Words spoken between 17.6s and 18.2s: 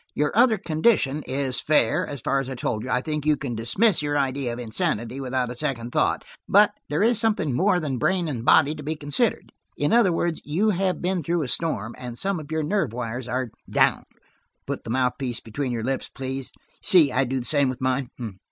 with mine.